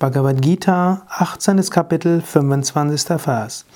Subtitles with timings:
[0.00, 1.60] Bhagavad Gita, 18.
[1.68, 3.18] Kapitel, 25.
[3.18, 3.66] Vers.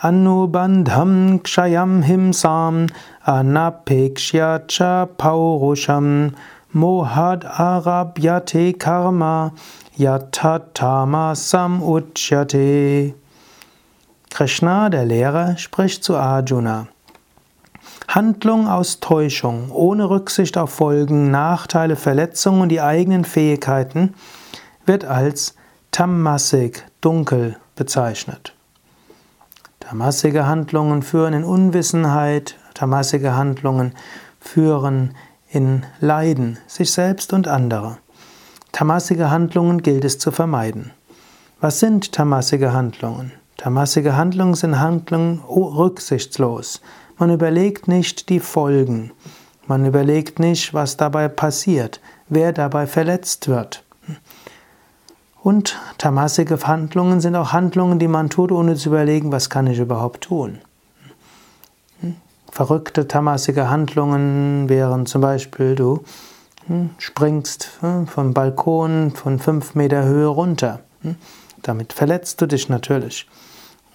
[0.00, 2.88] Anubandham kshayam himsam
[3.26, 4.60] anapekshya
[5.18, 6.32] paurusham
[6.72, 9.52] mohad arabhyate karma
[9.98, 13.14] yatatama samuchyate.
[14.30, 16.86] Krishna, der Lehrer, spricht zu Arjuna.
[18.06, 24.14] Handlung aus Täuschung, ohne Rücksicht auf Folgen, Nachteile, Verletzungen und die eigenen Fähigkeiten,
[24.86, 25.56] wird als
[25.94, 28.52] Tamasik, dunkel, bezeichnet.
[29.78, 33.94] Tamasige Handlungen führen in Unwissenheit, tamasige Handlungen
[34.40, 35.14] führen
[35.48, 37.98] in Leiden, sich selbst und andere.
[38.72, 40.90] Tamasige Handlungen gilt es zu vermeiden.
[41.60, 43.30] Was sind tamasige Handlungen?
[43.56, 46.80] Tamasige Handlungen sind Handlungen rücksichtslos.
[47.18, 49.12] Man überlegt nicht die Folgen.
[49.68, 53.84] Man überlegt nicht, was dabei passiert, wer dabei verletzt wird.
[55.44, 59.78] Und tamasige Handlungen sind auch Handlungen, die man tut, ohne zu überlegen, was kann ich
[59.78, 60.60] überhaupt tun.
[62.50, 66.02] Verrückte tamasige Handlungen wären zum Beispiel, du
[66.66, 70.80] hm, springst hm, vom Balkon von fünf Meter Höhe runter.
[71.02, 71.16] Hm,
[71.60, 73.28] damit verletzt du dich natürlich.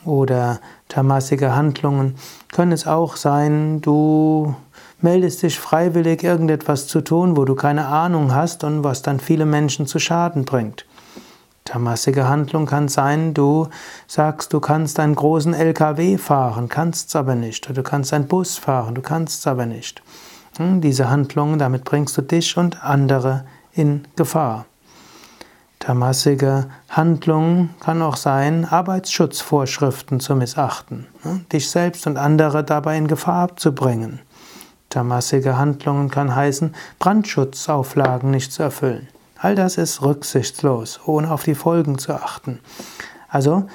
[0.05, 2.13] Oder tamasige Handlungen
[2.51, 4.55] können es auch sein, du
[5.01, 9.47] meldest dich freiwillig, irgendetwas zu tun, wo du keine Ahnung hast und was dann viele
[9.47, 10.85] Menschen zu Schaden bringt.
[11.69, 13.67] Tamasige Handlung kann sein, du
[14.07, 17.67] sagst, du kannst einen großen LKW fahren, kannst es aber nicht.
[17.67, 20.01] Oder du kannst einen Bus fahren, du kannst es aber nicht.
[20.57, 24.65] Hm, diese Handlungen, damit bringst du dich und andere in Gefahr.
[25.77, 33.07] Tamasige Handlung kann auch sein, Arbeitsschutzvorschriften zu missachten, hm, dich selbst und andere dabei in
[33.07, 34.21] Gefahr abzubringen.
[34.89, 39.07] Tamasige Handlungen kann heißen, Brandschutzauflagen nicht zu erfüllen.
[39.41, 42.59] All das ist rücksichtslos, ohne auf die Folgen zu achten.
[43.29, 43.67] Also,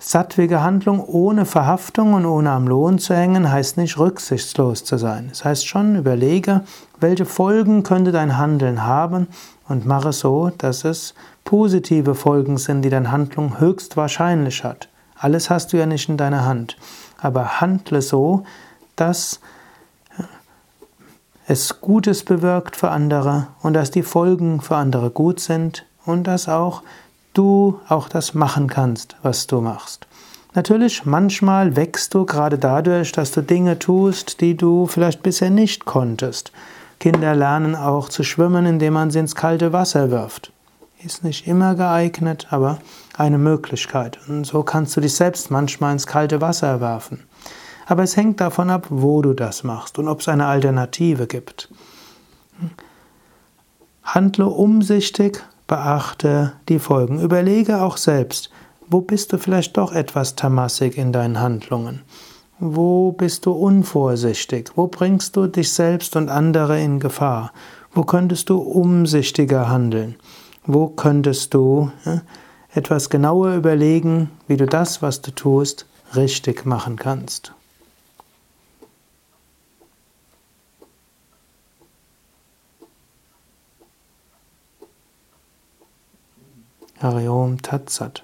[0.00, 5.28] sattwige Handlung ohne Verhaftung und ohne am Lohn zu hängen, heißt nicht rücksichtslos zu sein.
[5.30, 6.62] Es das heißt schon, überlege,
[6.98, 9.28] welche Folgen könnte dein Handeln haben
[9.68, 11.14] und mache so, dass es
[11.44, 14.88] positive Folgen sind, die deine Handlung höchstwahrscheinlich hat.
[15.16, 16.76] Alles hast du ja nicht in deiner Hand.
[17.18, 18.42] Aber handle so,
[18.96, 19.40] dass
[21.48, 26.48] es Gutes bewirkt für andere und dass die Folgen für andere gut sind und dass
[26.48, 26.82] auch
[27.34, 30.06] du auch das machen kannst, was du machst.
[30.54, 35.84] Natürlich, manchmal wächst du gerade dadurch, dass du Dinge tust, die du vielleicht bisher nicht
[35.84, 36.50] konntest.
[36.98, 40.50] Kinder lernen auch zu schwimmen, indem man sie ins kalte Wasser wirft.
[41.04, 42.78] Ist nicht immer geeignet, aber
[43.18, 44.18] eine Möglichkeit.
[44.28, 47.22] Und so kannst du dich selbst manchmal ins kalte Wasser werfen.
[47.86, 51.70] Aber es hängt davon ab, wo du das machst und ob es eine Alternative gibt.
[54.02, 57.20] Handle umsichtig, beachte die Folgen.
[57.20, 58.50] Überlege auch selbst,
[58.88, 62.02] wo bist du vielleicht doch etwas tamassig in deinen Handlungen?
[62.58, 64.70] Wo bist du unvorsichtig?
[64.76, 67.52] Wo bringst du dich selbst und andere in Gefahr?
[67.92, 70.16] Wo könntest du umsichtiger handeln?
[70.64, 71.90] Wo könntest du
[72.72, 77.52] etwas genauer überlegen, wie du das, was du tust, richtig machen kannst?
[87.00, 88.22] Hariom Tatsat